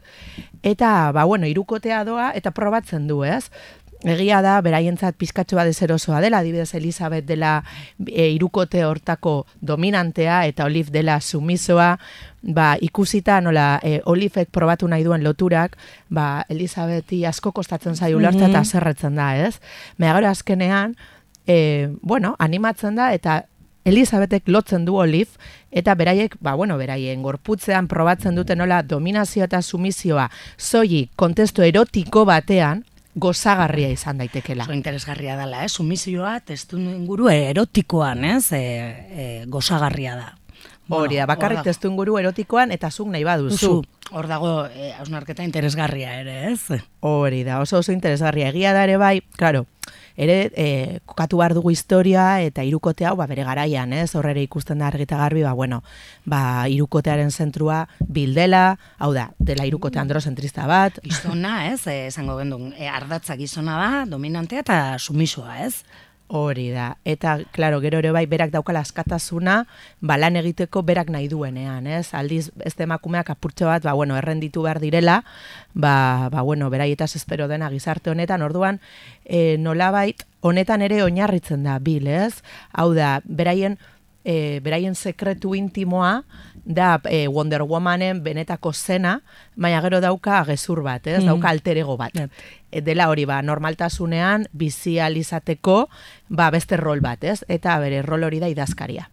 Eta, 0.62 1.12
ba, 1.12 1.24
bueno, 1.24 1.46
irukotea 1.46 2.04
doa, 2.04 2.32
eta 2.34 2.50
probatzen 2.50 3.06
du, 3.06 3.22
ez? 3.24 3.50
Egia 4.04 4.42
da, 4.44 4.58
beraientzat 4.60 5.16
pizkatxo 5.16 5.56
bat 5.56 5.66
ezerosoa 5.70 6.20
dela, 6.20 6.42
adibidez 6.44 6.74
Elizabeth 6.76 7.24
dela 7.26 7.62
e, 8.06 8.28
irukote 8.34 8.84
hortako 8.84 9.46
dominantea, 9.60 10.44
eta 10.46 10.66
Olive 10.68 10.92
dela 10.92 11.16
sumisoa, 11.20 11.96
ba, 12.42 12.76
ikusita 12.80 13.40
nola 13.40 13.80
e, 13.82 14.00
Olivek 14.04 14.50
probatu 14.52 14.86
nahi 14.88 15.02
duen 15.02 15.24
loturak, 15.24 15.78
ba, 16.10 16.44
Elizabethi 16.52 17.24
asko 17.26 17.52
kostatzen 17.56 17.96
zaio 17.96 18.18
ulertzea 18.18 18.48
eta 18.50 18.60
Mhm. 18.60 18.64
zerretzen 18.70 19.16
da, 19.16 19.36
ez? 19.36 19.60
Mea 19.98 20.14
gero 20.14 20.28
azkenean, 20.28 20.96
e, 21.46 21.88
bueno, 22.02 22.36
animatzen 22.38 22.94
da, 22.96 23.12
eta 23.14 23.46
Elizabetek 23.86 24.48
lotzen 24.48 24.84
du 24.84 24.96
Olive, 24.96 25.30
eta 25.70 25.94
beraiek, 25.94 26.36
ba, 26.40 26.54
bueno, 26.54 26.76
beraien 26.76 27.22
gorputzean 27.22 27.86
probatzen 27.88 28.34
dute 28.34 28.56
nola 28.56 28.82
dominazio 28.82 29.44
eta 29.44 29.62
sumizioa 29.62 30.28
soilik 30.58 31.10
kontestu 31.16 31.62
erotiko 31.62 32.24
batean 32.26 32.84
gozagarria 33.16 33.90
izan 33.90 34.20
daitekela. 34.20 34.66
Oso 34.68 34.76
interesgarria 34.76 35.36
dela, 35.38 35.64
eh? 35.64 35.68
Sumizioa, 35.72 36.38
testu 36.44 36.78
inguru 36.78 37.30
erotikoan, 37.32 38.24
ez? 38.36 38.52
E, 38.52 38.62
e, 38.62 39.28
gozagarria 39.48 40.16
da. 40.16 40.34
Hori 40.88 41.16
da, 41.18 41.24
bakarrik 41.26 41.64
testu 41.66 41.88
inguru 41.90 42.14
erotikoan 42.20 42.70
eta 42.70 42.92
zuk 42.92 43.08
nahi 43.10 43.24
baduzu. 43.26 43.56
duzu. 43.56 44.12
Hor 44.12 44.28
dago, 44.30 44.50
e, 44.70 44.92
hausnarketa 45.00 45.42
interesgarria 45.42 46.20
ere, 46.20 46.36
ez? 46.52 46.82
Hori 47.00 47.42
da, 47.42 47.58
oso 47.64 47.80
oso 47.80 47.90
interesgarria. 47.92 48.52
Egia 48.52 48.76
da 48.76 48.84
ere 48.86 49.00
bai, 49.00 49.16
claro, 49.40 49.64
ere 50.16 50.50
e, 50.56 50.66
kokatu 51.04 51.40
behar 51.40 51.54
dugu 51.54 51.70
historia 51.70 52.40
eta 52.42 52.64
irukote 52.66 53.06
hau 53.06 53.14
ba, 53.16 53.28
bere 53.30 53.44
garaian, 53.44 53.92
ez? 53.92 54.14
Horrere 54.16 54.42
ikusten 54.42 54.80
da 54.80 54.88
argita 54.88 55.18
garbi, 55.20 55.44
ba, 55.44 55.52
bueno, 55.52 55.82
ba, 56.24 56.66
irukotearen 56.72 57.30
zentrua 57.30 57.84
bildela, 58.00 58.78
hau 58.98 59.12
da, 59.14 59.30
dela 59.38 59.66
irukote 59.68 60.00
androzentrista 60.00 60.66
bat, 60.66 60.98
Gizona, 61.04 61.66
ez? 61.72 61.86
E, 61.86 62.06
esango 62.08 62.38
gendun, 62.40 62.72
e, 62.76 62.88
ardatza 62.88 63.36
gizona 63.36 63.76
da, 63.80 64.04
dominantea 64.10 64.64
eta 64.64 64.80
sumisoa, 64.98 65.60
ez? 65.66 65.84
Hori 66.28 66.70
da. 66.74 66.96
Eta, 67.04 67.38
claro, 67.52 67.78
gero 67.80 68.00
ere 68.02 68.10
bai, 68.10 68.24
berak 68.26 68.50
daukala 68.50 68.80
askatasuna, 68.82 69.60
ba, 70.02 70.16
lan 70.18 70.34
egiteko 70.40 70.82
berak 70.82 71.12
nahi 71.14 71.28
duenean, 71.30 71.86
ez? 71.86 72.10
Aldiz, 72.18 72.50
ez 72.66 72.74
emakumeak 72.82 73.30
apurtxo 73.30 73.68
bat, 73.70 73.84
ba, 73.86 73.94
bueno, 73.94 74.16
errenditu 74.18 74.64
behar 74.66 74.80
direla, 74.82 75.20
ba, 75.72 76.28
ba 76.32 76.42
bueno, 76.42 76.70
beraietaz 76.70 77.14
espero 77.14 77.46
dena 77.46 77.70
gizarte 77.70 78.10
honetan, 78.10 78.42
orduan, 78.42 78.80
e, 79.24 79.54
nolabait, 79.58 80.26
honetan 80.40 80.82
ere 80.82 81.04
oinarritzen 81.04 81.62
da, 81.62 81.78
bil, 81.78 82.10
ez? 82.10 82.42
Hau 82.72 82.90
da, 82.94 83.20
beraien, 83.24 83.78
e, 84.26 84.60
beraien 84.60 84.98
sekretu 84.98 85.54
intimoa, 85.54 86.24
da 86.66 87.00
e, 87.06 87.28
Wonder 87.30 87.62
Womanen 87.62 88.24
benetako 88.24 88.72
zena, 88.74 89.20
baina 89.54 89.80
gero 89.84 90.00
dauka 90.02 90.42
gezur 90.48 90.82
bat, 90.82 91.06
ez? 91.06 91.22
Mm. 91.22 91.30
Dauka 91.30 91.52
alter 91.54 91.78
ego 91.78 91.96
bat. 91.96 92.16
Yep. 92.18 92.46
E, 92.70 92.82
dela 92.82 93.06
hori 93.08 93.24
ba, 93.24 93.38
normaltasunean 93.46 94.48
bizi 94.52 94.98
ahal 94.98 95.16
izateko 95.16 95.84
ba, 96.28 96.50
beste 96.50 96.76
rol 96.76 97.00
bat, 97.00 97.22
ez? 97.24 97.44
Eta 97.48 97.78
bere 97.78 98.02
rol 98.02 98.26
hori 98.26 98.42
da 98.42 98.50
idazkaria. 98.50 99.06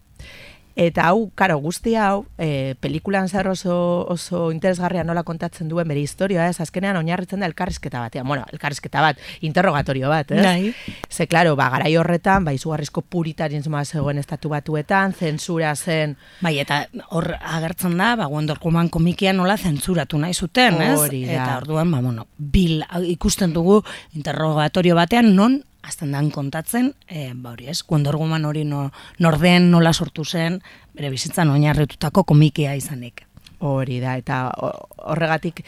Eta 0.75 1.07
hau, 1.11 1.29
karo, 1.37 1.59
guzti 1.61 1.93
hau, 1.95 2.25
e, 2.41 2.73
pelikulan 2.81 3.27
zer 3.29 3.47
oso, 3.51 4.07
oso 4.09 4.47
interesgarria 4.51 5.03
nola 5.05 5.21
kontatzen 5.23 5.69
duen 5.69 5.87
bere 5.87 6.01
historia, 6.01 6.47
ez? 6.49 6.59
Azkenean 6.63 6.97
oinarritzen 6.97 7.43
da 7.43 7.49
elkarrizketa 7.49 8.01
batean. 8.01 8.27
Bueno, 8.27 8.45
elkarrizketa 8.51 9.03
bat, 9.05 9.21
interrogatorio 9.45 10.09
bat, 10.09 10.31
ez? 10.33 10.41
Nahi. 10.41 10.73
Ze, 11.09 11.27
klaro, 11.29 11.55
ba, 11.59 11.69
garai 11.75 11.93
horretan, 11.97 12.47
ba, 12.47 12.55
izugarrizko 12.57 13.03
puritarismoa 13.05 13.83
zegoen 13.85 14.17
estatu 14.17 14.49
batuetan, 14.53 15.13
zentsura 15.13 15.75
zen, 15.75 16.17
Bai, 16.41 16.57
eta 16.59 16.87
hor 17.13 17.29
agertzen 17.37 17.97
da, 17.97 18.15
ba, 18.17 18.27
Wonder 18.31 18.57
komikia 18.59 19.33
nola 19.33 19.57
zentzuratu 19.57 20.17
nahi 20.17 20.33
zuten, 20.33 20.81
ez? 20.81 20.97
Hori 20.99 21.25
da. 21.27 21.33
Eta 21.35 21.57
orduan, 21.61 21.91
ba, 21.91 22.01
bueno, 22.01 22.27
bil 22.37 22.81
ikusten 23.13 23.53
dugu 23.53 23.83
interrogatorio 24.17 24.95
batean 24.95 25.35
non 25.35 25.61
azten 25.83 26.11
dan 26.15 26.31
kontatzen, 26.31 26.93
e, 27.07 27.33
ba 27.35 27.51
hori 27.51 27.67
ez, 27.69 27.81
Wonder 27.89 28.15
Woman 28.15 28.45
hori 28.45 28.63
no, 28.63 28.87
norden 29.19 29.69
nola 29.71 29.93
sortu 29.93 30.23
zen, 30.25 30.61
bere 30.95 31.11
bizitzan 31.11 31.51
oinarritutako 31.51 32.23
komikia 32.23 32.73
izanik. 32.79 33.25
Hori 33.59 33.99
da, 33.99 34.15
eta 34.17 34.47
ho- 34.57 34.87
horregatik, 35.11 35.63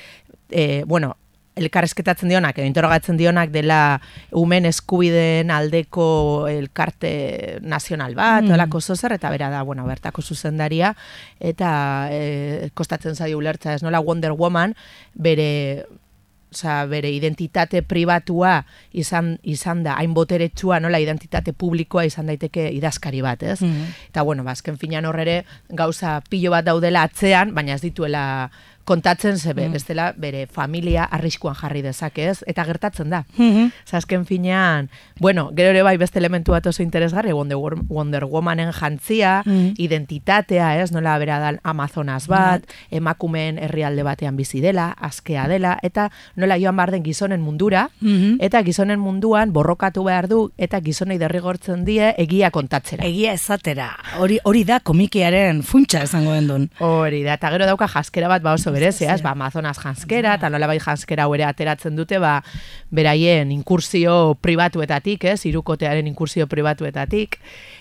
e, 0.50 0.84
bueno, 0.88 1.16
elkarrezketatzen 1.56 2.30
dionak, 2.30 2.58
edo 2.60 2.68
interrogatzen 2.68 3.18
dionak 3.18 3.52
dela 3.54 4.02
umen 4.36 4.66
eskubideen 4.68 5.52
aldeko 5.56 6.48
elkarte 6.52 7.60
nazional 7.64 8.16
bat, 8.16 8.44
mm. 8.44 8.56
olako 8.58 8.82
zozer, 8.82 9.16
eta 9.16 9.32
bera 9.32 9.50
da, 9.54 9.64
bueno, 9.64 9.86
bertako 9.88 10.22
zuzendaria, 10.22 10.94
eta 11.40 12.10
e, 12.12 12.72
kostatzen 12.74 13.16
zaio 13.16 13.40
ulertza 13.40 13.74
ez 13.74 13.84
nola 13.84 14.04
Wonder 14.04 14.36
Woman, 14.36 14.76
bere 15.14 15.86
Osa, 16.56 16.86
bere 16.88 17.12
identitate 17.12 17.82
pribatua 17.84 18.62
izan, 18.96 19.36
izan 19.44 19.84
da, 19.84 19.98
hain 20.00 20.14
boteretsua, 20.16 20.80
nola 20.80 21.02
identitate 21.04 21.52
publikoa 21.52 22.06
izan 22.08 22.32
daiteke 22.32 22.70
idazkari 22.78 23.22
bat, 23.26 23.44
ez? 23.44 23.60
Mhm. 23.62 23.92
Eta 24.14 24.24
bueno, 24.24 24.44
ba, 24.44 24.56
azken 24.56 24.80
finan 24.80 25.06
horrere 25.06 25.44
gauza 25.70 26.22
pilo 26.30 26.52
bat 26.56 26.66
daudela 26.66 27.04
atzean, 27.04 27.54
baina 27.54 27.76
ez 27.76 27.82
dituela 27.84 28.50
kontatzen 28.86 29.38
zebe, 29.38 29.68
Mm. 29.68 29.72
bestela 29.74 30.14
bere 30.18 30.48
familia 30.48 31.04
arriskuan 31.04 31.56
jarri 31.56 31.82
dezake, 31.82 32.30
ez? 32.30 32.44
Eta 32.48 32.64
gertatzen 32.66 33.10
da. 33.10 33.26
Mhm. 33.38 33.72
Ze 33.86 33.98
azken 33.98 34.26
finean, 34.26 34.90
bueno, 35.20 35.52
gero 35.56 35.70
ere 35.72 35.82
bai 35.84 35.98
beste 35.98 36.20
elementu 36.20 36.52
bat 36.52 36.66
oso 36.68 36.84
interesgarri, 36.84 37.34
Wonder, 37.34 37.58
Wonder 37.90 38.26
Womanen 38.26 38.72
jantzia, 38.72 39.42
Mm. 39.46 39.74
identitatea, 39.78 40.82
ez? 40.82 40.92
Nola 40.92 41.18
bera 41.18 41.40
da 41.40 41.54
Amazonas 41.64 42.28
bat, 42.28 42.64
emakumeen 42.92 43.58
herrialde 43.58 44.04
batean 44.04 44.36
bizi 44.38 44.62
dela, 44.62 44.92
askea 45.00 45.48
dela, 45.48 45.78
eta 45.84 46.12
nola 46.36 46.58
joan 46.60 46.76
behar 46.78 46.92
den 46.92 47.04
gizonen 47.04 47.42
mundura, 47.42 47.90
Mhm. 48.02 48.38
eta 48.40 48.62
gizonen 48.64 49.00
munduan 49.00 49.52
borrokatu 49.54 50.04
behar 50.04 50.28
du, 50.28 50.52
eta 50.58 50.80
gizonei 50.82 51.18
derrigortzen 51.18 51.86
die 51.86 52.14
egia 52.18 52.52
kontatzera. 52.52 53.06
Egia 53.06 53.34
ezatera, 53.34 53.96
hori 54.20 54.40
hori 54.44 54.64
da 54.64 54.80
komikiaren 54.80 55.64
funtsa 55.64 56.04
esango 56.04 56.32
gendun. 56.34 56.70
Hori 56.80 57.24
da, 57.24 57.34
eta 57.34 57.50
gero 57.50 57.66
dauka 57.66 57.88
jaskera 57.88 58.28
bat 58.28 58.42
ba 58.44 58.54
oso 58.54 58.72
berezia, 58.76 59.14
ez, 59.16 59.22
ba, 59.24 59.32
Amazonas 59.36 59.78
janskera, 59.80 60.36
eta 60.40 60.52
nola 60.52 60.68
bai 60.70 60.80
janskera 60.84 61.30
ere 61.36 61.48
ateratzen 61.48 61.96
dute, 61.96 62.20
ba, 62.20 62.42
beraien 62.92 63.52
inkursio 63.56 64.36
pribatuetatik, 64.44 65.26
ez, 65.32 65.40
irukotearen 65.50 66.08
inkursio 66.12 66.48
pribatuetatik, 66.52 67.40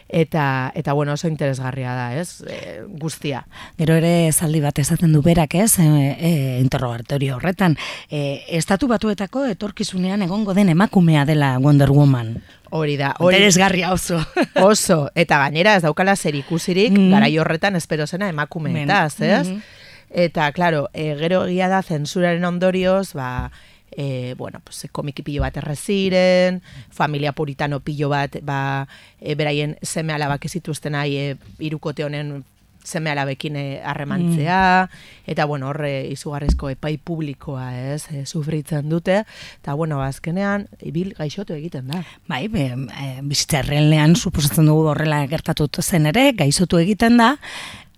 eta 0.09 0.73
eta 0.75 0.93
bueno, 0.93 1.13
oso 1.13 1.29
interesgarria 1.29 1.95
da, 1.95 2.07
ez? 2.21 2.43
E, 2.47 2.83
guztia. 3.01 3.45
Gero 3.79 3.97
ere 3.99 4.31
zaldi 4.33 4.61
bat 4.63 4.79
esaten 4.79 5.13
du 5.13 5.23
berak, 5.25 5.57
ez? 5.59 5.79
E, 5.79 5.87
e, 6.15 6.33
interrogatorio 6.61 7.37
horretan, 7.37 7.77
e, 8.11 8.45
estatu 8.59 8.89
batuetako 8.91 9.47
etorkizunean 9.51 10.23
egongo 10.23 10.55
den 10.55 10.71
emakumea 10.75 11.25
dela 11.25 11.57
Wonder 11.59 11.91
Woman. 11.91 12.37
Hori 12.75 12.97
da, 12.99 13.15
hori. 13.19 13.39
Interesgarria 13.39 13.93
oso. 13.93 14.19
oso, 14.71 15.09
eta 15.15 15.39
gainera 15.45 15.77
ez 15.79 15.85
daukala 15.87 16.17
zer 16.17 16.37
ikusirik, 16.39 16.93
mm 16.93 17.13
garai 17.15 17.37
horretan 17.39 17.77
espero 17.77 18.07
zena 18.07 18.29
emakumeetaz, 18.33 19.21
ez? 19.21 19.49
Mm 19.49 19.83
Eta, 20.15 20.53
claro, 20.53 20.89
e, 20.95 21.17
gero 21.19 21.43
egia 21.49 21.67
da 21.69 21.83
zensuraren 21.83 22.45
ondorioz, 22.47 23.15
ba, 23.19 23.51
e, 23.91 24.35
bueno, 24.39 24.61
pues, 24.63 24.87
komiki 24.93 25.27
pilo 25.27 25.43
bat 25.43 25.57
erreziren, 25.59 26.63
familia 26.91 27.33
puritano 27.35 27.81
pilo 27.81 28.09
bat, 28.15 28.39
ba, 28.47 28.87
e, 29.21 29.35
beraien 29.35 29.75
seme 29.83 30.15
alabak 30.15 30.47
ezituzten 30.47 30.95
nahi, 30.95 31.17
e, 31.19 31.37
irukote 31.67 32.07
honen 32.07 32.45
seme 32.85 33.11
alabekin 33.11 33.57
harremantzea, 33.83 34.87
mm. 34.87 35.31
eta 35.33 35.47
bueno, 35.49 35.71
horre 35.73 36.05
izugarrezko 36.13 36.69
epai 36.75 36.99
publikoa, 37.01 37.71
ez, 37.95 38.05
e, 38.13 38.27
sufritzen 38.27 38.91
dute, 38.93 39.23
eta 39.63 39.75
bueno, 39.75 40.03
azkenean, 40.05 40.69
ibil 40.85 41.15
gaixotu 41.19 41.57
egiten 41.57 41.89
da. 41.89 42.05
Bai, 42.29 42.45
be, 42.53 42.69
e, 42.71 43.09
bizitzarren 43.25 44.15
suposatzen 44.15 44.69
dugu 44.69 44.93
horrela 44.93 45.25
gertatut 45.27 45.81
zen 45.83 46.07
ere, 46.13 46.31
gaixotu 46.37 46.79
egiten 46.79 47.17
da, 47.17 47.35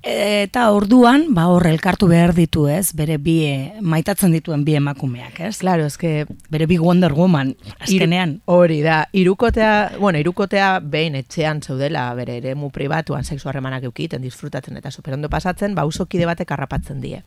Eta 0.07 0.69
orduan, 0.71 1.25
ba 1.35 1.49
hor 1.51 1.65
elkartu 1.67 2.07
behar 2.07 2.31
ditu, 2.37 2.69
ez? 2.71 2.93
Bere 2.95 3.17
bi 3.19 3.41
maitatzen 3.83 4.31
dituen 4.37 4.63
bi 4.65 4.77
emakumeak, 4.79 5.41
ez? 5.49 5.57
Claro, 5.59 5.89
eske 5.91 6.29
bere 6.53 6.69
bi 6.71 6.79
Wonder 6.79 7.11
Woman 7.17 7.57
azkenean. 7.81 8.37
Hori 8.47 8.79
da. 8.85 9.01
Irukotea, 9.11 9.99
bueno, 9.99 10.23
irukotea 10.23 10.77
behin 10.79 11.19
etxean 11.19 11.59
zaudela 11.61 12.07
bere 12.15 12.39
eremu 12.39 12.71
pribatuan 12.71 13.27
sexu 13.27 13.51
harremanak 13.51 13.89
eukiten, 13.91 14.23
disfrutatzen 14.23 14.79
eta 14.79 14.95
superondo 14.95 15.29
pasatzen, 15.33 15.75
ba 15.75 15.89
usokide 15.91 16.31
batek 16.31 16.55
harrapatzen 16.55 17.03
die. 17.03 17.25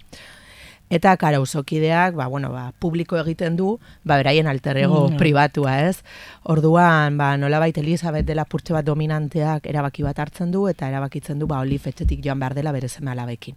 Eta 0.89 1.15
kara 1.21 1.37
usokideak, 1.39 2.15
ba, 2.17 2.25
bueno, 2.27 2.49
ba, 2.49 2.71
publiko 2.81 3.19
egiten 3.19 3.55
du, 3.55 3.75
ba, 4.03 4.17
beraien 4.17 4.47
alterrego 4.49 5.03
mm. 5.09 5.19
pribatua, 5.21 5.75
ez? 5.85 6.01
Orduan, 6.49 7.17
ba, 7.19 7.35
nola 7.37 7.59
baita 7.61 7.83
Elizabeth 7.83 8.25
dela 8.25 8.47
purtse 8.49 8.73
bat 8.73 8.87
dominanteak 8.87 9.69
erabaki 9.69 10.01
bat 10.01 10.17
hartzen 10.19 10.49
du, 10.51 10.65
eta 10.71 10.89
erabakitzen 10.89 11.37
du, 11.37 11.45
ba, 11.45 11.61
Olive 11.61 11.93
etxetik 11.93 12.25
joan 12.25 12.41
behar 12.41 12.57
dela 12.57 12.73
bere 12.73 12.89
zeme 12.89 13.13
alabekin. 13.13 13.55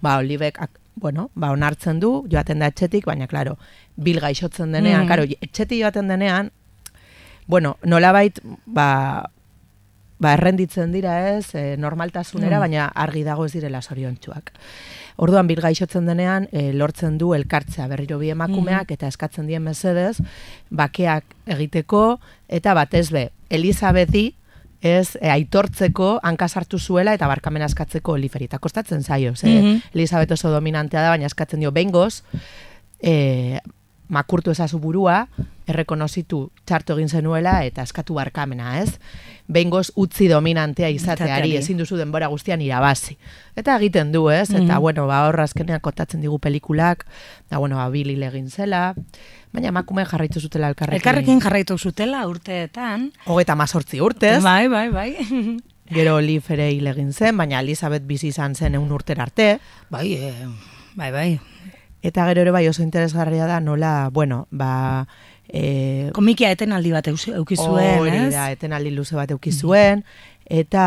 Ba, 0.00 0.16
Olivek, 0.22 0.62
bueno, 0.96 1.28
ba, 1.34 1.52
onartzen 1.52 2.00
du, 2.00 2.14
joaten 2.32 2.64
da 2.64 2.72
etxetik, 2.72 3.04
baina, 3.12 3.28
klaro, 3.28 3.58
bil 3.96 4.22
gaixotzen 4.24 4.72
denean, 4.72 5.04
mm. 5.04 5.12
karo, 5.12 5.28
etxetik 5.28 5.82
joaten 5.82 6.08
denean, 6.08 6.50
bueno, 7.46 7.76
nola 7.84 8.12
bait, 8.16 8.40
ba, 8.64 9.28
ba, 10.18 10.32
errenditzen 10.32 10.96
dira 10.96 11.18
ez, 11.34 11.54
e, 11.54 11.76
normaltasunera, 11.76 12.56
mm. 12.56 12.64
baina 12.64 12.88
argi 12.88 13.24
dago 13.26 13.44
ez 13.44 13.52
direla 13.52 13.82
soriontsuak. 13.82 14.54
Orduan 15.16 15.46
bil 15.46 15.60
gaixotzen 15.62 16.08
denean 16.10 16.48
e, 16.50 16.72
lortzen 16.74 17.18
du 17.18 17.34
elkartzea 17.36 17.86
berriro 17.90 18.18
bi 18.18 18.32
emakumeak 18.34 18.88
mhm. 18.88 18.96
eta 18.96 19.10
eskatzen 19.12 19.46
dien 19.46 19.62
mesedez 19.62 20.18
bakeak 20.70 21.24
egiteko 21.56 22.18
eta 22.48 22.74
batez 22.74 23.10
be 23.14 23.28
Elizabethi 23.50 24.32
ez 24.84 25.14
e, 25.20 25.30
aitortzeko 25.30 26.18
hanka 26.22 26.48
sartu 26.48 26.78
zuela 26.78 27.14
eta 27.14 27.28
barkamen 27.30 27.62
askatzeko 27.64 28.18
Oliferi 28.18 28.50
eta 28.50 28.58
kostatzen 28.58 29.02
zaio, 29.02 29.34
ze 29.36 29.48
mm 29.48 29.80
Elizabeth 29.94 30.32
oso 30.32 30.50
dominantea 30.50 31.02
da 31.02 31.14
baina 31.14 31.26
eskatzen 31.26 31.60
dio 31.60 31.70
bengoz 31.72 32.22
e, 33.00 33.60
makurtu 34.08 34.52
ezazu 34.52 34.78
burua, 34.78 35.24
errekonozitu 35.68 36.50
txartu 36.68 36.92
egin 36.98 37.08
zenuela 37.08 37.54
eta 37.64 37.84
eskatu 37.86 38.16
barkamena, 38.18 38.76
ez? 38.82 38.98
Bengoz 39.48 39.90
utzi 40.00 40.28
dominantea 40.28 40.90
izateari, 40.92 41.54
ezin 41.56 41.80
duzu 41.80 41.96
denbora 41.96 42.28
guztian 42.32 42.60
irabazi. 42.64 43.16
Eta 43.56 43.76
egiten 43.80 44.12
du, 44.12 44.26
ez? 44.28 44.50
Eta, 44.50 44.76
mm 44.76 44.80
bueno, 44.84 45.06
ba, 45.08 45.22
horra 45.28 45.46
azkenean 45.48 45.80
kotatzen 45.80 46.20
digu 46.20 46.38
pelikulak, 46.38 47.06
da, 47.50 47.58
bueno, 47.58 47.76
ba, 47.80 47.88
bili 47.88 48.16
legin 48.20 48.50
zela, 48.50 48.94
baina 49.52 49.72
emakume 49.72 50.04
jarraitu 50.04 50.40
zutela 50.40 50.68
elkarrekin. 50.72 51.00
Elkarrekin 51.00 51.40
jarraitu 51.40 51.78
zutela 51.78 52.26
urteetan. 52.28 53.10
Hogeta 53.24 53.56
mazortzi 53.56 54.02
urtez. 54.04 54.42
Bai, 54.44 54.68
bai, 54.68 54.90
bai. 54.92 55.10
Gero 55.96 56.16
Olive 56.16 56.54
ere 56.56 56.70
hilegin 56.72 57.12
zen, 57.12 57.36
baina 57.36 57.60
Elizabeth 57.60 58.04
bizi 58.08 58.28
izan 58.32 58.54
zen 58.54 58.76
eun 58.76 58.92
urter 58.92 59.20
arte. 59.20 59.58
Bai, 59.92 60.12
eh, 60.16 60.48
bai, 60.96 61.10
bai. 61.12 61.53
Eta 62.04 62.26
gero 62.28 62.42
ere 62.44 62.52
bai 62.52 62.66
oso 62.68 62.82
interesgarria 62.84 63.46
da 63.48 63.60
nola, 63.64 64.10
bueno, 64.12 64.46
ba... 64.50 65.06
E, 65.48 66.10
Komikia 66.16 66.50
etenaldi 66.52 66.92
bat 66.92 67.08
eukizuen, 67.08 67.98
hori 68.00 68.16
ez? 68.26 68.32
da, 68.34 68.50
etenaldi 68.52 68.92
luze 68.92 69.16
bat 69.16 69.30
eukizuen, 69.32 70.02
eta 70.44 70.84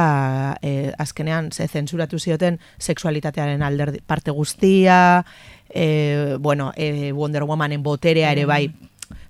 e, 0.62 0.92
azkenean 0.98 1.50
ze 1.52 1.68
zensuratu 1.68 2.20
zioten 2.20 2.60
sexualitatearen 2.78 3.64
alder 3.66 3.96
parte 4.06 4.32
guztia, 4.32 5.26
e, 5.70 6.38
bueno, 6.40 6.72
e, 6.76 7.12
Wonder 7.14 7.46
Womanen 7.50 7.82
boterea 7.84 8.32
ere 8.32 8.46
bai 8.46 8.68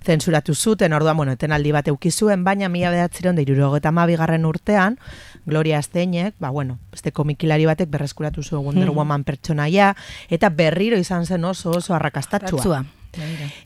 zensuratu 0.08 0.54
zuten, 0.54 0.94
orduan, 0.96 1.16
bueno, 1.16 1.34
etenaldi 1.36 1.72
bat 1.76 1.88
eukizuen, 1.92 2.44
baina 2.44 2.70
mila 2.72 2.90
behatziron 2.94 3.36
da 3.36 3.44
irurogeta 3.44 3.92
mabigarren 3.92 4.46
urtean, 4.48 4.96
Gloria 5.44 5.78
Azteinek, 5.82 6.34
ba, 6.40 6.50
bueno, 6.50 6.78
beste 6.92 7.12
komikilari 7.12 7.68
batek 7.68 7.90
berreskuratu 7.92 8.42
zuen 8.42 8.64
Wonder 8.64 8.88
hmm. 8.88 8.96
Woman 8.96 9.26
pertsonaia, 9.28 9.94
eta 10.32 10.48
berriro 10.48 10.96
izan 10.96 11.26
zen 11.26 11.44
oso 11.44 11.76
oso 11.76 11.94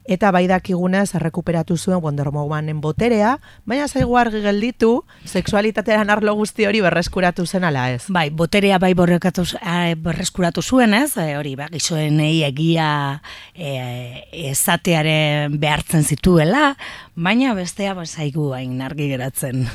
Eta 0.08 0.30
bai 0.32 0.46
dakigunez 0.48 1.14
errekuperatu 1.18 1.76
zuen 1.76 2.00
Wonder 2.02 2.30
Womanen 2.32 2.80
boterea, 2.80 3.36
baina 3.66 3.88
zaigu 3.88 4.16
argi 4.16 4.40
gelditu 4.44 5.04
sexualitatean 5.24 6.10
arlo 6.10 6.34
guzti 6.38 6.66
hori 6.66 6.80
berreskuratu 6.80 7.46
zen 7.46 7.64
ala 7.64 7.88
ez. 7.92 8.04
Bai, 8.08 8.30
boterea 8.30 8.78
bai 8.78 8.92
eh, 8.92 9.94
berreskuratu 9.96 10.62
zuen 10.62 10.94
ez, 10.94 11.16
eh, 11.16 11.36
hori 11.36 11.54
ba, 11.56 11.68
gizoen 11.72 12.20
egia 12.20 13.22
e, 13.54 14.28
ezatearen 14.50 15.58
behartzen 15.60 16.04
zituela, 16.04 16.76
baina 17.14 17.54
bestea 17.54 17.94
ba, 17.94 18.06
zaigu 18.06 18.52
hain 18.54 18.80
argi 18.80 19.08
geratzen. 19.08 19.66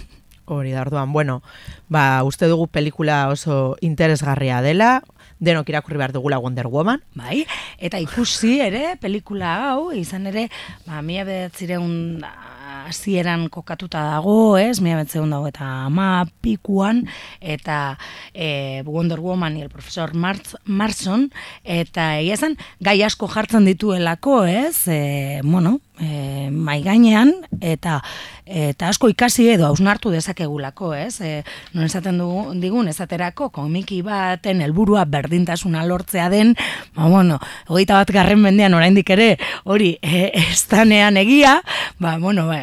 Hori 0.48 0.72
da, 0.72 0.82
orduan, 0.82 1.12
bueno, 1.12 1.42
ba, 1.90 2.24
uste 2.24 2.48
dugu 2.48 2.70
pelikula 2.72 3.28
oso 3.28 3.76
interesgarria 3.82 4.62
dela, 4.62 5.02
denok 5.40 5.70
irakurri 5.70 6.00
behar 6.00 6.14
dugula 6.16 6.40
Wonder 6.42 6.68
Woman. 6.68 7.02
Bai, 7.18 7.46
eta 7.78 8.00
ikusi 8.02 8.58
ere, 8.64 8.96
pelikula 9.02 9.54
hau, 9.70 9.92
izan 9.96 10.28
ere, 10.32 10.48
ba, 10.88 11.02
mila 11.06 11.26
behatzireun 11.28 12.24
hasieran 12.88 13.48
kokatuta 13.54 14.02
dago, 14.12 14.58
ez, 14.60 14.80
mila 14.82 15.02
behatzireun 15.02 15.34
dago, 15.34 15.50
eta 15.52 15.68
ama 15.88 16.26
pikuan, 16.44 17.04
eta 17.42 17.98
e, 18.34 18.84
Wonder 18.86 19.20
Woman 19.20 19.58
el 19.58 19.70
profesor 19.70 20.14
Marz, 20.16 20.56
Marson, 20.66 21.30
eta 21.64 22.16
egia 22.22 22.54
gai 22.84 23.02
asko 23.04 23.28
jartzen 23.28 23.66
dituelako, 23.66 24.44
ez, 24.46 24.88
e, 24.88 25.42
bueno, 25.44 25.80
e, 26.00 26.50
mai 26.52 26.82
gainean 26.84 27.34
eta 27.62 28.02
eta 28.48 28.88
asko 28.88 29.10
ikasi 29.12 29.50
edo 29.52 29.66
ausnartu 29.68 30.08
dezakegulako, 30.14 30.94
ez? 30.96 31.20
E, 31.20 31.32
non 31.76 31.84
esaten 31.84 32.22
dugu 32.22 32.54
digun 32.62 32.88
esaterako 32.88 33.50
komiki 33.52 34.00
baten 34.06 34.62
helburua 34.64 35.04
berdintasuna 35.04 35.84
lortzea 35.86 36.30
den, 36.32 36.56
ba 36.96 37.10
bueno, 37.12 37.42
21 37.68 38.14
garren 38.16 38.40
mendean 38.40 38.78
oraindik 38.78 39.10
ere 39.18 39.34
hori 39.66 39.98
e, 40.02 40.32
estanean 40.52 41.18
egia, 41.20 41.58
ba 42.00 42.18
bueno, 42.24 42.48
ba 42.48 42.62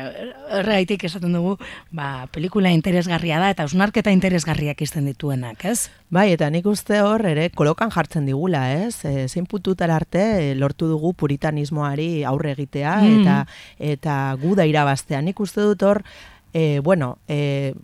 horreitik 0.54 1.04
esaten 1.04 1.36
dugu, 1.36 1.58
ba 1.92 2.30
pelikula 2.32 2.72
interesgarria 2.72 3.40
da 3.42 3.50
eta 3.52 3.66
ausnarketa 3.68 4.12
interesgarriak 4.14 4.80
izten 4.80 5.04
dituenak, 5.10 5.64
ez? 5.68 5.90
Bai, 6.14 6.30
eta 6.32 6.46
nik 6.52 6.66
uste 6.70 7.00
hor 7.02 7.24
ere 7.26 7.48
kolokan 7.50 7.90
jartzen 7.90 8.24
digula, 8.28 8.68
ez? 8.72 9.04
E, 9.04 9.26
zein 9.28 9.48
pututara 9.50 9.96
arte 9.98 10.54
lortu 10.56 10.88
dugu 10.88 11.12
puritanismoari 11.12 12.24
aurre 12.24 12.54
egitea 12.54 12.96
mm 13.02 13.23
eta 13.24 13.94
eta 13.94 14.36
gu 14.40 14.54
da 14.54 14.68
irabaztea. 14.68 15.20
Nik 15.24 15.40
uste 15.40 15.64
dut 15.64 15.82
hor, 15.82 16.04
e, 16.52 16.78
bueno, 16.84 17.18
e, 17.28 17.74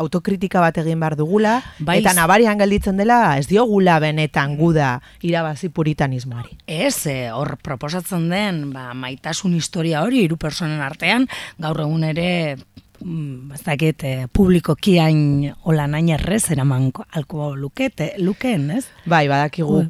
autokritika 0.00 0.62
bat 0.62 0.78
egin 0.80 1.00
behar 1.00 1.16
dugula, 1.18 1.58
Baiz. 1.78 2.00
eta 2.00 2.14
nabarian 2.16 2.60
gelditzen 2.60 3.00
dela, 3.00 3.36
ez 3.38 3.46
diogula 3.50 3.98
benetan 4.02 4.56
guda 4.56 4.98
irabazi 5.26 5.68
puritanismoari. 5.68 6.56
Ez, 6.66 7.06
e, 7.06 7.30
hor 7.34 7.56
proposatzen 7.62 8.28
den, 8.32 8.62
ba, 8.72 8.90
maitasun 8.94 9.54
historia 9.58 10.04
hori, 10.06 10.24
hiru 10.24 10.38
personen 10.40 10.80
artean, 10.84 11.28
gaur 11.60 11.82
egun 11.84 12.06
ere, 12.08 12.56
mm, 13.00 13.52
ez 13.58 13.62
dakit, 13.66 14.04
e, 14.04 14.26
publiko 14.32 14.76
kiain 14.76 15.52
hola 15.62 15.86
nain 15.90 16.08
errez, 16.16 16.46
eraman 16.50 16.90
alko 17.12 17.54
lukete, 17.56 18.14
lukeen, 18.18 18.70
ez? 18.78 18.86
Bai, 19.04 19.26
badakigu 19.28 19.84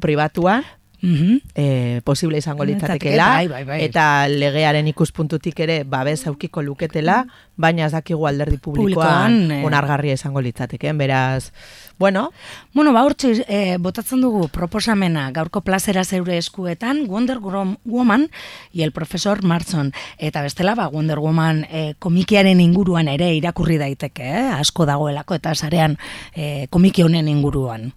pribatuan, 1.01 1.31
Mhm. 1.31 1.41
e, 1.55 2.01
posible 2.03 2.37
izango 2.37 2.63
Litzateke, 2.63 3.09
litzatekela, 3.11 3.27
bai, 3.27 3.47
bai, 3.47 3.63
bai. 3.65 3.83
eta 3.83 4.27
legearen 4.27 4.87
ikuspuntutik 4.87 5.59
ere 5.59 5.83
babes 5.83 6.27
aukiko 6.27 6.61
luketela, 6.61 7.25
baina 7.57 7.85
ez 7.85 7.91
dakigu 7.91 8.27
alderdi 8.27 8.57
publikoan, 8.57 9.47
Publikoan, 9.47 9.51
eh. 9.51 9.65
onargarria 9.65 10.13
izango 10.13 10.41
litzateke, 10.41 10.93
beraz, 10.93 11.51
bueno, 11.99 12.31
Bueno, 12.73 12.93
ba, 12.93 13.03
hortxe, 13.03 13.45
e, 13.47 13.77
botatzen 13.77 14.21
dugu 14.21 14.47
proposamena 14.47 15.29
gaurko 15.31 15.61
plazera 15.61 16.03
zeure 16.05 16.37
eskuetan 16.37 17.05
Wonder 17.07 17.39
Woman 17.85 18.29
y 18.71 18.83
el 18.83 18.91
profesor 18.91 19.43
Marson. 19.43 19.91
Eta 20.17 20.41
bestela, 20.41 20.73
ba, 20.73 20.87
Wonder 20.87 21.19
Woman 21.19 21.65
e, 21.69 21.95
komikiaren 21.99 22.59
inguruan 22.61 23.07
ere 23.07 23.33
irakurri 23.35 23.77
daiteke, 23.77 24.23
eh? 24.23 24.49
asko 24.55 24.85
dagoelako 24.85 25.35
eta 25.35 25.53
sarean 25.53 25.97
e, 26.33 26.67
komiki 26.69 27.03
honen 27.03 27.27
inguruan. 27.27 27.93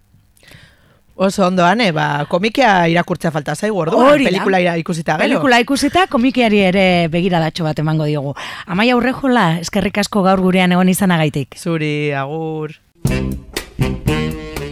Oso 1.15 1.45
ondoan, 1.47 1.81
e, 1.81 1.91
ba, 1.95 2.25
komikia 2.29 2.87
irakurtzea 2.91 3.31
falta 3.31 3.55
zaigu, 3.55 3.77
orduan, 3.79 4.11
Hori 4.13 4.25
pelikula 4.27 4.59
ira- 4.59 4.77
ikusita 4.77 5.15
gero. 5.17 5.23
Pelikula 5.27 5.59
ikusita, 5.63 6.07
komikiari 6.11 6.59
ere 6.59 7.07
begiradatxo 7.11 7.63
bat 7.63 7.79
emango 7.79 8.05
diogu. 8.05 8.33
Amaia 8.67 8.95
Urrejola, 8.97 9.59
eskerrik 9.63 9.97
asko 10.03 10.23
gaur 10.23 10.41
gurean 10.41 10.71
egon 10.75 10.89
izanagaitik. 10.89 11.55
Zuri, 11.57 12.11
agur. 12.13 12.75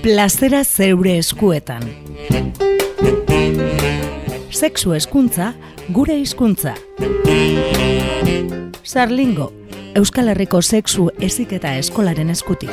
Plazera 0.03 0.63
zeure 0.65 1.17
eskuetan. 1.17 1.83
Sexu 4.51 4.93
eskuntza, 4.93 5.53
gure 5.89 6.17
hizkuntza. 6.19 6.75
Sarlingo, 8.83 9.51
Euskal 9.95 10.27
Herriko 10.27 10.61
sexu 10.61 11.09
eziketa 11.21 11.75
eskolaren 11.77 12.29
eskutik. 12.29 12.69